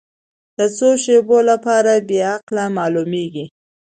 [0.57, 3.45] د څو شیبو لپاره بې عقل معلومېږي.